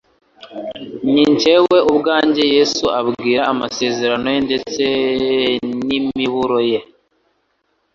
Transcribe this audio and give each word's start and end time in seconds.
Ni 1.11 1.23
njyewe 1.31 1.77
ubwanjye 1.91 2.43
Yesu 2.55 2.85
abwira 2.99 3.41
amasezerano 3.53 4.25
ye 4.35 4.39
ndetse 4.47 4.83
n'imiburo 5.87 6.59
ye. 6.71 6.79